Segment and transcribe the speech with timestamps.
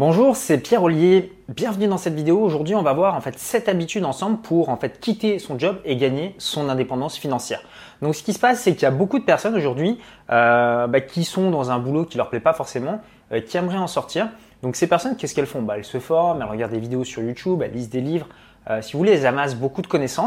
[0.00, 1.30] Bonjour, c'est Pierre Ollier.
[1.50, 2.40] Bienvenue dans cette vidéo.
[2.40, 5.76] Aujourd'hui, on va voir en fait 7 habitudes ensemble pour en fait quitter son job
[5.84, 7.60] et gagner son indépendance financière.
[8.00, 9.98] Donc, ce qui se passe, c'est qu'il y a beaucoup de personnes aujourd'hui
[10.30, 13.76] euh, bah, qui sont dans un boulot qui leur plaît pas forcément, euh, qui aimeraient
[13.76, 14.30] en sortir.
[14.62, 15.60] Donc, ces personnes, qu'est-ce qu'elles font?
[15.60, 18.28] Bah, Elles se forment, elles regardent des vidéos sur YouTube, elles lisent des livres.
[18.70, 20.18] Euh, si vous voulez, elles amassent beaucoup de connaisses.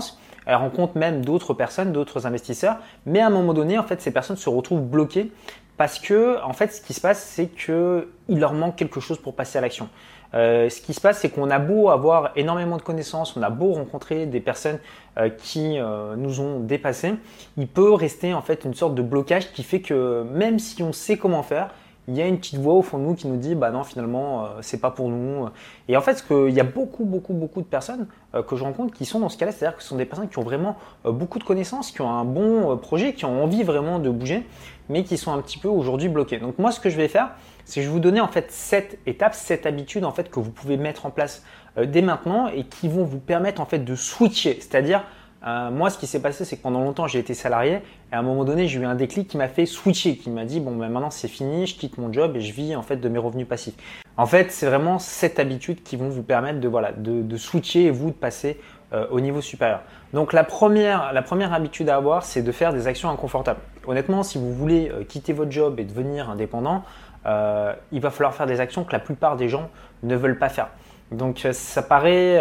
[0.46, 2.78] Elles rencontrent même d'autres personnes, d'autres investisseurs.
[3.08, 5.32] Mais à un moment donné, en fait, ces personnes se retrouvent bloquées
[5.78, 9.36] parce que, en fait, ce qui se passe, c'est qu'il leur manque quelque chose pour
[9.36, 9.89] passer à l'action.
[10.34, 13.50] Euh, ce qui se passe, c'est qu'on a beau avoir énormément de connaissances, on a
[13.50, 14.80] beau rencontrer des personnes
[15.18, 17.14] euh, qui euh, nous ont dépassés,
[17.57, 20.92] il peut rester en fait une sorte de blocage qui fait que même si on
[20.92, 21.70] sait comment faire,
[22.07, 23.84] il y a une petite voix au fond de nous qui nous dit bah non
[23.84, 25.48] finalement euh, c'est pas pour nous.
[25.88, 28.94] Et en fait il y a beaucoup beaucoup beaucoup de personnes euh, que je rencontre
[28.94, 30.75] qui sont dans ce cas-là c'est-à-dire que ce sont des personnes qui ont vraiment
[31.06, 34.45] euh, beaucoup de connaissances qui ont un bon projet qui ont envie vraiment de bouger
[34.89, 36.39] mais qui sont un petit peu aujourd'hui bloquées.
[36.39, 37.31] Donc moi ce que je vais faire
[37.66, 40.39] c'est que je vais vous donner en fait sept étapes sept habitudes en fait que
[40.39, 41.44] vous pouvez mettre en place
[41.78, 44.58] dès maintenant et qui vont vous permettre en fait de switcher.
[44.59, 45.03] C'est-à-dire
[45.45, 48.19] euh, moi, ce qui s'est passé, c'est que pendant longtemps, j'ai été salarié et à
[48.19, 50.75] un moment donné, j'ai eu un déclic qui m'a fait switcher, qui m'a dit bon,
[50.75, 53.19] ben maintenant c'est fini, je quitte mon job et je vis en fait de mes
[53.19, 53.75] revenus passifs.
[54.16, 57.91] En fait, c'est vraiment cette habitude qui vont vous permettre de voilà de, switcher et
[57.91, 58.58] vous de passer
[58.94, 59.81] euh, au niveau supérieur.
[60.14, 63.59] Donc la première, la première habitude à avoir, c'est de faire des actions inconfortables.
[63.86, 66.83] Honnêtement, si vous voulez euh, quitter votre job et devenir indépendant,
[67.25, 69.69] il va falloir faire des actions que la plupart des gens
[70.03, 70.67] ne veulent pas faire.
[71.11, 72.38] Donc ça paraît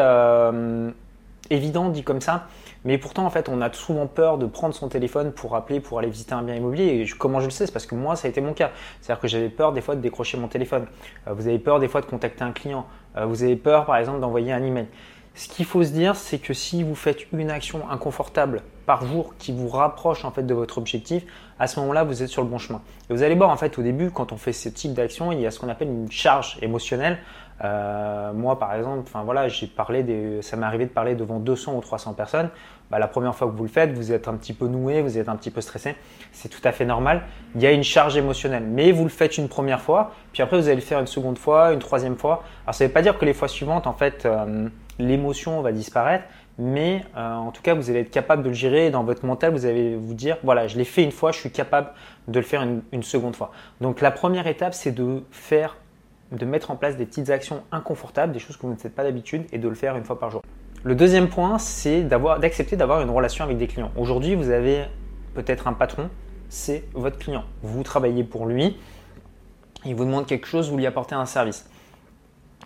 [1.50, 2.46] évident dit comme ça,
[2.84, 5.98] mais pourtant, en fait, on a souvent peur de prendre son téléphone pour appeler, pour
[5.98, 7.02] aller visiter un bien immobilier.
[7.02, 7.66] Et comment je le sais?
[7.66, 8.70] C'est parce que moi, ça a été mon cas.
[9.00, 10.86] C'est-à-dire que j'avais peur des fois de décrocher mon téléphone.
[11.28, 12.86] Euh, vous avez peur des fois de contacter un client.
[13.16, 14.88] Euh, vous avez peur, par exemple, d'envoyer un email.
[15.34, 19.34] Ce qu'il faut se dire, c'est que si vous faites une action inconfortable par jour
[19.38, 21.24] qui vous rapproche en fait de votre objectif,
[21.58, 22.82] à ce moment-là, vous êtes sur le bon chemin.
[23.08, 25.40] Et vous allez voir en fait au début, quand on fait ce type d'action, il
[25.40, 27.18] y a ce qu'on appelle une charge émotionnelle.
[27.64, 31.38] Euh, moi, par exemple, enfin voilà, j'ai parlé des, ça m'est arrivé de parler devant
[31.38, 32.50] 200 ou 300 personnes.
[32.90, 35.16] Bah, la première fois que vous le faites, vous êtes un petit peu noué, vous
[35.16, 35.94] êtes un petit peu stressé.
[36.32, 37.22] C'est tout à fait normal.
[37.54, 40.58] Il y a une charge émotionnelle, mais vous le faites une première fois, puis après
[40.58, 42.42] vous allez le faire une seconde fois, une troisième fois.
[42.64, 45.72] Alors ça ne veut pas dire que les fois suivantes, en fait, euh, l'émotion va
[45.72, 46.24] disparaître,
[46.58, 48.90] mais euh, en tout cas, vous allez être capable de le gérer.
[48.90, 51.50] Dans votre mental, vous allez vous dire, voilà, je l'ai fait une fois, je suis
[51.50, 51.88] capable
[52.28, 53.52] de le faire une, une seconde fois.
[53.80, 55.76] Donc la première étape, c'est de faire
[56.32, 59.04] de mettre en place des petites actions inconfortables, des choses que vous ne faites pas
[59.04, 60.42] d'habitude et de le faire une fois par jour.
[60.82, 63.92] Le deuxième point, c'est d'accepter d'avoir une relation avec des clients.
[63.96, 64.84] Aujourd'hui, vous avez
[65.34, 66.10] peut-être un patron,
[66.48, 67.44] c'est votre client.
[67.62, 68.76] Vous travaillez pour lui,
[69.84, 71.68] il vous demande quelque chose, vous lui apportez un service.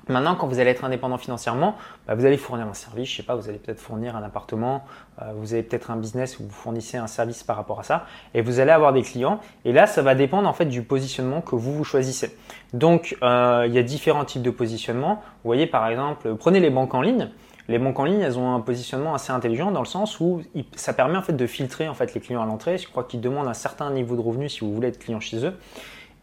[0.09, 1.75] Maintenant, quand vous allez être indépendant financièrement,
[2.07, 4.85] bah, vous allez fournir un service, je sais pas, vous allez peut-être fournir un appartement,
[5.21, 8.07] euh, vous avez peut-être un business où vous fournissez un service par rapport à ça,
[8.33, 9.41] et vous allez avoir des clients.
[9.65, 12.37] Et là, ça va dépendre en fait du positionnement que vous vous choisissez.
[12.73, 15.23] Donc, euh, il y a différents types de positionnement.
[15.43, 17.31] Vous voyez, par exemple, prenez les banques en ligne.
[17.69, 20.41] Les banques en ligne, elles ont un positionnement assez intelligent dans le sens où
[20.77, 22.79] ça permet en fait de filtrer en fait les clients à l'entrée.
[22.79, 25.45] Je crois qu'ils demandent un certain niveau de revenu si vous voulez être client chez
[25.45, 25.55] eux.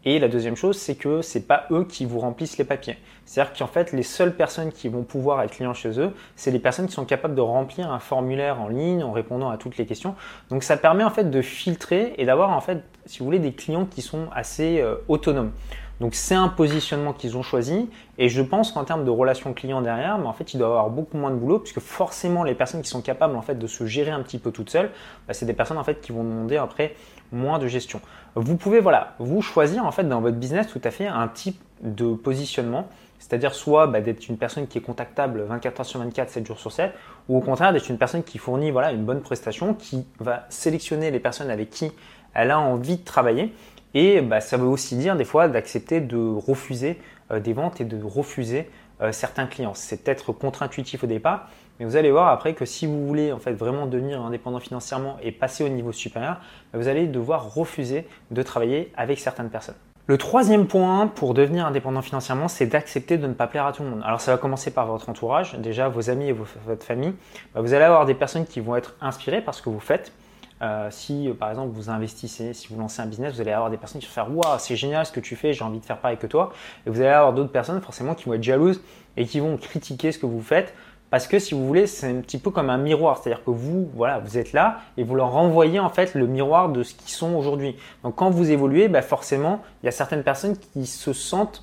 [0.06, 2.98] Et la deuxième chose, c'est que c'est pas eux qui vous remplissent les papiers.
[3.24, 6.58] C'est-à-dire qu'en fait, les seules personnes qui vont pouvoir être clients chez eux, c'est les
[6.58, 9.86] personnes qui sont capables de remplir un formulaire en ligne en répondant à toutes les
[9.86, 10.14] questions.
[10.50, 13.52] Donc ça permet en fait de filtrer et d'avoir en fait, si vous voulez, des
[13.52, 15.52] clients qui sont assez euh, autonomes.
[16.00, 17.88] Donc c'est un positionnement qu'ils ont choisi.
[18.18, 20.90] Et je pense qu'en termes de relation client derrière, mais en fait il doit avoir
[20.90, 23.86] beaucoup moins de boulot puisque forcément les personnes qui sont capables en fait de se
[23.86, 24.90] gérer un petit peu toutes seules,
[25.26, 26.94] bah, c'est des personnes en fait qui vont demander après
[27.32, 28.00] moins de gestion.
[28.34, 31.60] Vous pouvez voilà, vous choisir en fait dans votre business tout à fait un type
[31.82, 32.88] de positionnement,
[33.18, 36.58] c'est-à-dire soit bah, d'être une personne qui est contactable 24 heures sur 24, 7 jours
[36.58, 36.92] sur 7,
[37.28, 41.10] ou au contraire d'être une personne qui fournit voilà une bonne prestation, qui va sélectionner
[41.10, 41.92] les personnes avec qui
[42.34, 43.52] elle a envie de travailler
[43.94, 46.98] et bah, ça veut aussi dire des fois d'accepter de refuser
[47.30, 48.68] euh, des ventes et de refuser
[49.00, 49.74] euh, certains clients.
[49.74, 53.38] C'est peut-être contre-intuitif au départ, mais vous allez voir après que si vous voulez en
[53.38, 56.40] fait vraiment devenir indépendant financièrement et passer au niveau supérieur,
[56.72, 59.76] bah, vous allez devoir refuser de travailler avec certaines personnes.
[60.06, 63.82] Le troisième point pour devenir indépendant financièrement, c'est d'accepter de ne pas plaire à tout
[63.82, 64.02] le monde.
[64.04, 67.14] Alors ça va commencer par votre entourage, déjà vos amis et votre famille.
[67.54, 70.12] Bah, vous allez avoir des personnes qui vont être inspirées par ce que vous faites.
[70.62, 73.76] Euh, si par exemple vous investissez, si vous lancez un business, vous allez avoir des
[73.76, 75.98] personnes qui vont faire Waouh, c'est génial ce que tu fais, j'ai envie de faire
[75.98, 76.52] pareil que toi.
[76.86, 78.80] Et vous allez avoir d'autres personnes forcément qui vont être jalouses
[79.16, 80.74] et qui vont critiquer ce que vous faites.
[81.10, 83.88] Parce que si vous voulez, c'est un petit peu comme un miroir, c'est-à-dire que vous,
[83.94, 87.10] voilà, vous êtes là et vous leur renvoyez en fait le miroir de ce qu'ils
[87.10, 87.76] sont aujourd'hui.
[88.02, 91.62] Donc quand vous évoluez, bah forcément, il y a certaines personnes qui se sentent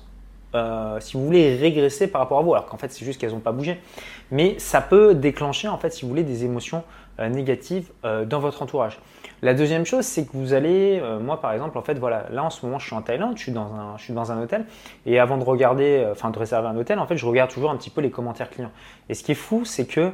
[0.54, 3.32] euh, si vous voulez, régresser par rapport à vous, alors qu'en fait c'est juste qu'elles
[3.32, 3.80] n'ont pas bougé.
[4.30, 6.82] Mais ça peut déclencher en fait, si vous voulez, des émotions euh,
[7.18, 8.98] négatives euh, dans votre entourage.
[9.42, 12.50] La deuxième chose, c'est que vous allez, moi par exemple, en fait, voilà, là en
[12.50, 14.66] ce moment je suis en Thaïlande, je suis dans un, je suis dans un hôtel,
[15.04, 17.76] et avant de regarder, enfin de réserver un hôtel, en fait, je regarde toujours un
[17.76, 18.70] petit peu les commentaires clients.
[19.08, 20.12] Et ce qui est fou, c'est que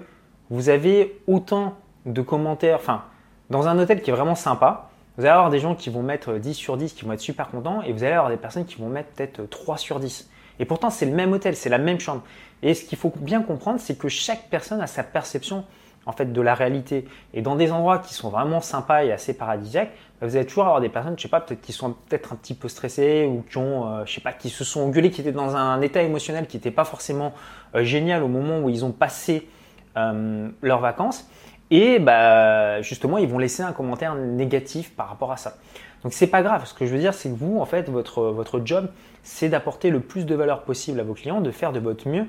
[0.49, 1.75] vous avez autant
[2.07, 3.05] de commentaires, enfin,
[3.51, 6.35] dans un hôtel qui est vraiment sympa, vous allez avoir des gens qui vont mettre
[6.35, 8.77] 10 sur 10, qui vont être super contents, et vous allez avoir des personnes qui
[8.77, 10.31] vont mettre peut-être 3 sur 10.
[10.61, 12.23] Et pourtant, c'est le même hôtel, c'est la même chambre.
[12.63, 15.65] Et ce qu'il faut bien comprendre, c'est que chaque personne a sa perception
[16.07, 17.07] en fait de la réalité.
[17.35, 20.65] Et dans des endroits qui sont vraiment sympas et assez paradisiaques, bah, vous allez toujours
[20.65, 23.45] avoir des personnes, je sais pas, peut-être qui sont peut-être un petit peu stressées ou
[23.49, 26.03] qui ont, euh, je sais pas, qui se sont engueulées, qui étaient dans un état
[26.03, 27.35] émotionnel qui n'était pas forcément
[27.75, 29.49] euh, génial au moment où ils ont passé
[29.97, 31.29] euh, leurs vacances.
[31.71, 35.59] Et bah, justement, ils vont laisser un commentaire négatif par rapport à ça.
[36.03, 36.65] Donc c'est pas grave.
[36.65, 38.89] Ce que je veux dire, c'est que vous, en fait, votre, votre job,
[39.23, 42.25] c'est d'apporter le plus de valeur possible à vos clients, de faire de votre mieux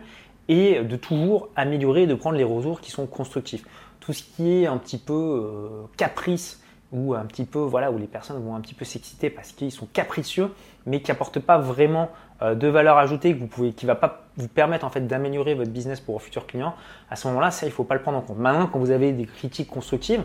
[0.49, 3.63] et de toujours améliorer, de prendre les retours qui sont constructifs.
[4.01, 6.61] Tout ce qui est un petit peu euh, caprice
[6.91, 9.71] ou un petit peu voilà où les personnes vont un petit peu s'exciter parce qu'ils
[9.71, 10.51] sont capricieux,
[10.87, 12.09] mais qui n'apportent pas vraiment
[12.41, 15.71] de valeur ajoutée que vous pouvez, qui va pas vous permettre en fait d'améliorer votre
[15.71, 16.73] business pour vos futurs clients,
[17.09, 18.37] à ce moment-là, ça il faut pas le prendre en compte.
[18.37, 20.23] Maintenant, quand vous avez des critiques constructives,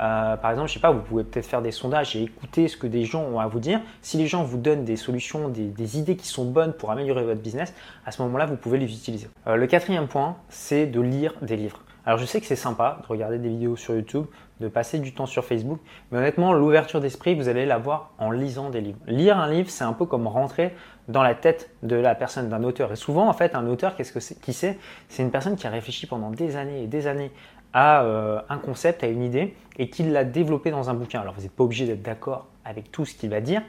[0.00, 2.76] euh, par exemple, je sais pas, vous pouvez peut-être faire des sondages et écouter ce
[2.76, 3.80] que des gens ont à vous dire.
[4.02, 7.40] Si les gens vous donnent des solutions, des, idées qui sont bonnes pour améliorer votre
[7.40, 7.74] business,
[8.04, 9.28] à ce moment-là, vous pouvez les utiliser.
[9.46, 11.80] Euh, le quatrième point, c'est de lire des livres.
[12.06, 14.26] Alors je sais que c'est sympa de regarder des vidéos sur YouTube,
[14.60, 15.80] de passer du temps sur Facebook,
[16.10, 18.98] mais honnêtement, l'ouverture d'esprit, vous allez l'avoir en lisant des livres.
[19.06, 20.74] Lire un livre, c'est un peu comme rentrer
[21.08, 22.92] dans la tête de la personne, d'un auteur.
[22.92, 24.40] Et souvent, en fait, un auteur, qu'est-ce que c'est?
[24.40, 24.78] Qui c'est?
[25.08, 27.32] C'est une personne qui a réfléchi pendant des années et des années
[27.72, 31.20] à euh, un concept, à une idée, et qui l'a développé dans un bouquin.
[31.20, 33.62] Alors, vous n'êtes pas obligé d'être d'accord avec tout ce qu'il va dire,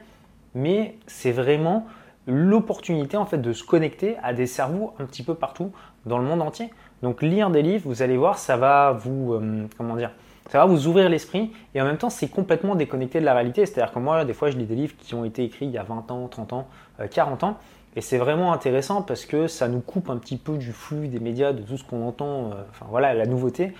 [0.54, 1.86] mais c'est vraiment
[2.26, 5.72] l'opportunité en fait de se connecter à des cerveaux un petit peu partout
[6.06, 6.70] dans le monde entier.
[7.02, 10.10] Donc lire des livres, vous allez voir, ça va vous, euh, comment dire,
[10.50, 13.66] ça va vous ouvrir l'esprit et en même temps c'est complètement déconnecté de la réalité.
[13.66, 15.78] C'est-à-dire que moi, des fois, je lis des livres qui ont été écrits il y
[15.78, 16.68] a 20 ans, 30 ans,
[17.10, 17.58] 40 euh, ans
[17.96, 21.18] et c'est vraiment intéressant parce que ça nous coupe un petit peu du flux des
[21.18, 22.50] médias, de tout ce qu'on entend.
[22.50, 23.72] Euh, enfin voilà, la nouveauté.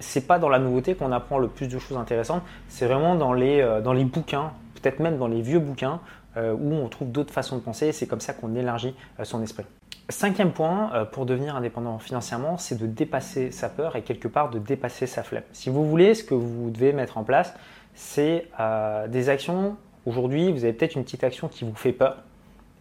[0.00, 3.32] C'est pas dans la nouveauté qu'on apprend le plus de choses intéressantes, c'est vraiment dans
[3.32, 6.00] les, dans les bouquins, peut-être même dans les vieux bouquins,
[6.36, 7.92] où on trouve d'autres façons de penser.
[7.92, 9.64] C'est comme ça qu'on élargit son esprit.
[10.10, 14.50] Cinquième point euh, pour devenir indépendant financièrement, c'est de dépasser sa peur et quelque part
[14.50, 15.44] de dépasser sa flemme.
[15.52, 17.54] Si vous voulez, ce que vous devez mettre en place,
[17.94, 19.76] c'est euh, des actions.
[20.06, 22.24] Aujourd'hui, vous avez peut-être une petite action qui vous fait peur.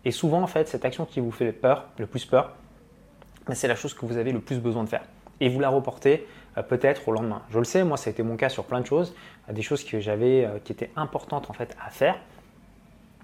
[0.05, 2.55] Et souvent, en fait, cette action qui vous fait peur, le plus peur,
[3.45, 5.03] ben, c'est la chose que vous avez le plus besoin de faire.
[5.39, 6.25] Et vous la reportez
[6.57, 7.43] euh, peut-être au lendemain.
[7.51, 9.13] Je le sais, moi, ça a été mon cas sur plein de choses,
[9.51, 12.15] des choses que j'avais, qui étaient importantes en fait à faire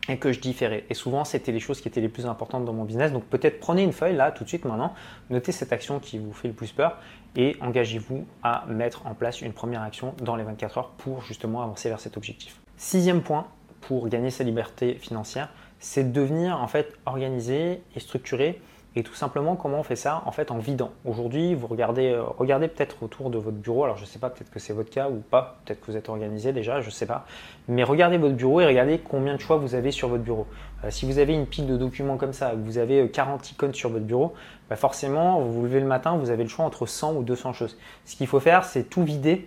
[0.07, 0.85] et que je différais.
[0.89, 3.11] Et souvent, c'était les choses qui étaient les plus importantes dans mon business.
[3.11, 4.93] Donc peut-être prenez une feuille là tout de suite maintenant,
[5.29, 6.99] notez cette action qui vous fait le plus peur
[7.35, 11.61] et engagez-vous à mettre en place une première action dans les 24 heures pour justement
[11.61, 12.59] avancer vers cet objectif.
[12.77, 13.47] Sixième point
[13.81, 15.49] pour gagner sa liberté financière,
[15.79, 18.61] c'est de devenir en fait organisé et structuré
[18.97, 20.91] et tout simplement, comment on fait ça En fait, en vidant.
[21.03, 23.83] Aujourd'hui, vous regardez, euh, regardez peut-être autour de votre bureau.
[23.83, 25.57] Alors, je ne sais pas, peut-être que c'est votre cas ou pas.
[25.65, 27.25] Peut-être que vous êtes organisé déjà, je ne sais pas.
[27.67, 30.47] Mais regardez votre bureau et regardez combien de choix vous avez sur votre bureau.
[30.85, 33.73] Euh, si vous avez une pile de documents comme ça, vous avez 40 euh, icônes
[33.73, 34.33] sur votre bureau,
[34.69, 37.51] bah forcément, vous vous levez le matin, vous avez le choix entre 100 ou 200
[37.51, 37.77] choses.
[38.05, 39.45] Ce qu'il faut faire, c'est tout vider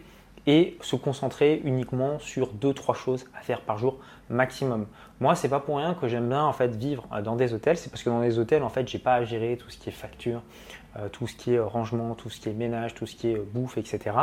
[0.48, 3.98] et se concentrer uniquement sur deux trois choses à faire par jour
[4.30, 4.86] maximum.
[5.20, 7.76] Moi, c'est pas pour rien que j'aime bien en fait vivre euh, dans des hôtels,
[7.76, 9.90] c'est parce que dans les hôtels en fait, j'ai pas à gérer tout ce qui
[9.90, 10.40] est facture,
[10.96, 13.36] euh, tout ce qui est rangement, tout ce qui est ménage, tout ce qui est
[13.36, 14.16] euh, bouffe, etc.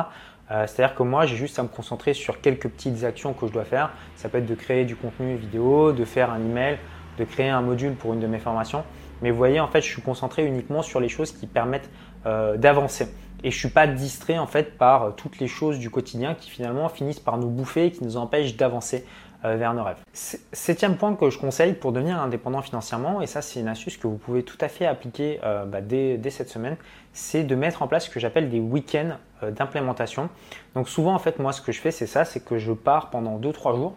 [0.47, 3.65] C'est-à-dire que moi, j'ai juste à me concentrer sur quelques petites actions que je dois
[3.65, 3.91] faire.
[4.15, 6.77] Ça peut être de créer du contenu vidéo, de faire un email,
[7.17, 8.83] de créer un module pour une de mes formations.
[9.23, 11.89] Mais vous voyez, en fait, je suis concentré uniquement sur les choses qui permettent
[12.25, 13.07] d'avancer
[13.43, 16.49] et je suis pas distrait en fait par euh, toutes les choses du quotidien qui
[16.49, 19.05] finalement finissent par nous bouffer et qui nous empêchent d'avancer
[19.43, 19.97] euh, vers nos rêves.
[20.13, 24.07] Septième point que je conseille pour devenir indépendant financièrement, et ça c'est une astuce que
[24.07, 26.77] vous pouvez tout à fait appliquer euh, bah, dès, cette semaine,
[27.13, 30.29] c'est de mettre en place ce que j'appelle des week-ends d'implémentation.
[30.73, 33.09] Donc souvent en fait moi ce que je fais c'est ça, c'est que je pars
[33.09, 33.93] pendant 2-3 jours.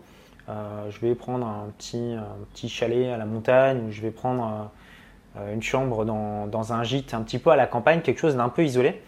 [0.47, 4.71] je vais prendre un petit, un petit chalet à la montagne, ou je vais prendre
[5.53, 8.49] une chambre dans, dans, un gîte un petit peu à la campagne, quelque chose d'un
[8.49, 9.01] peu isolé.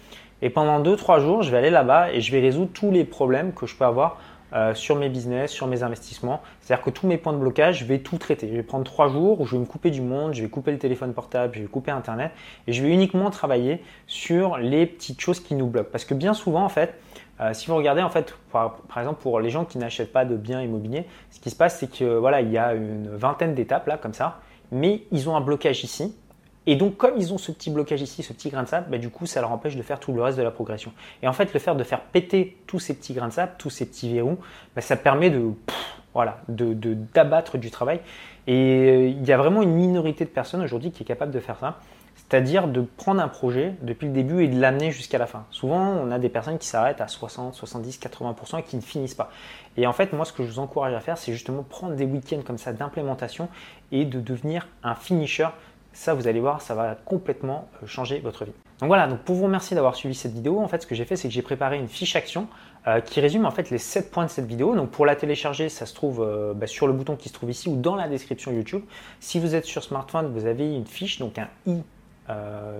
[0.43, 3.53] Et pendant 2-3 jours, je vais aller là-bas et je vais résoudre tous les problèmes
[3.53, 4.19] que je peux avoir
[4.53, 6.41] euh, sur mes business, sur mes investissements.
[6.61, 8.49] C'est-à-dire que tous mes points de blocage, je vais tout traiter.
[8.49, 10.73] Je vais prendre 3 jours où je vais me couper du monde, je vais couper
[10.73, 12.33] le téléphone portable, je vais couper Internet
[12.67, 15.91] et je vais uniquement travailler sur les petites choses qui nous bloquent.
[15.93, 16.95] Parce que bien souvent, en fait,
[17.41, 20.37] euh, si vous regardez, en fait, par, exemple, pour les gens qui n'achètent pas de
[20.37, 23.87] biens immobiliers, ce qui se passe, c'est que voilà, il y a une vingtaine d'étapes
[23.87, 24.41] là, comme ça,
[24.73, 26.17] mais ils ont un blocage ici
[26.67, 28.99] Et donc, comme ils ont ce petit blocage ici, ce petit grain de sable, bah,
[28.99, 30.93] du coup, ça leur empêche de faire tout le reste de la progression.
[31.23, 33.71] Et en fait, le fait de faire péter tous ces petits grains de sable, tous
[33.71, 34.39] ces petits verrous,
[34.75, 35.53] bah, ça permet de,
[36.13, 36.75] voilà, de,
[37.15, 38.01] d'abattre du travail.
[38.47, 41.41] Et euh, il y a vraiment une minorité de personnes aujourd'hui qui est capable de
[41.41, 41.79] faire ça.
[42.17, 45.47] C'est-à-dire de prendre un projet depuis le début et de l'amener jusqu'à la fin.
[45.51, 49.15] Souvent, on a des personnes qui s'arrêtent à 60, 70, 80% et qui ne finissent
[49.15, 49.31] pas.
[49.77, 52.05] Et en fait, moi, ce que je vous encourage à faire, c'est justement prendre des
[52.05, 53.49] week-ends comme ça d'implémentation
[53.91, 55.49] et de devenir un finisher
[55.93, 58.53] ça, vous allez voir, ça va complètement euh, changer votre vie.
[58.81, 61.05] Donc voilà, donc pour vous remercier d'avoir suivi cette vidéo, en fait, ce que j'ai
[61.05, 62.47] fait, c'est que j'ai préparé une fiche action
[62.87, 64.75] euh, qui résume en fait les 7 points de cette vidéo.
[64.75, 67.51] Donc pour la télécharger, ça se trouve euh, bah, sur le bouton qui se trouve
[67.51, 68.83] ici ou dans la description YouTube.
[69.19, 71.83] Si vous êtes sur smartphone, vous avez une fiche, donc un i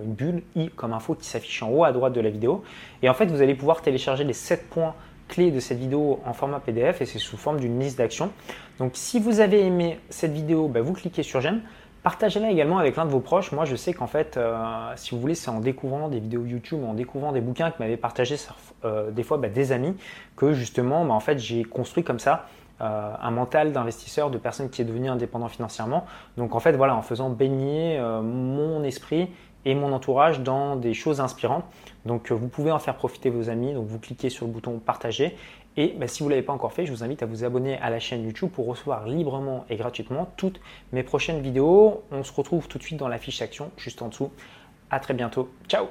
[0.05, 2.63] une bulle i comme info qui s'affiche en haut à droite de la vidéo.
[3.03, 4.95] Et en fait, vous allez pouvoir télécharger les 7 points
[5.31, 8.31] clés de cette vidéo en format PDF et c'est sous forme d'une liste d'actions.
[8.79, 11.61] Donc si vous avez aimé cette vidéo, bah, vous cliquez sur j'aime.
[12.03, 13.51] Partagez-la également avec l'un de vos proches.
[13.51, 16.83] Moi, je sais qu'en fait, euh, si vous voulez, c'est en découvrant des vidéos YouTube,
[16.83, 18.37] en découvrant des bouquins que m'avaient partagé
[18.85, 19.95] euh, des fois bah, des amis,
[20.35, 22.47] que justement, bah, en fait, j'ai construit comme ça
[22.81, 26.05] euh, un mental d'investisseur, de personne qui est devenue indépendant financièrement.
[26.37, 29.29] Donc, en fait, voilà, en faisant baigner mon esprit
[29.65, 31.65] et mon entourage dans des choses inspirantes.
[32.07, 33.73] Donc, vous pouvez en faire profiter vos amis.
[33.73, 35.37] Donc, vous cliquez sur le bouton partager
[35.77, 37.77] et bah, si vous ne l'avez pas encore fait, je vous invite à vous abonner
[37.77, 40.59] à la chaîne YouTube pour recevoir librement et gratuitement toutes
[40.91, 42.03] mes prochaines vidéos.
[42.11, 44.31] On se retrouve tout de suite dans la fiche action juste en dessous.
[44.89, 45.49] À très bientôt.
[45.67, 45.87] Ciao